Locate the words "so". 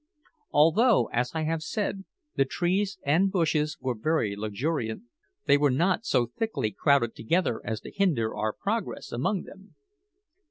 6.07-6.25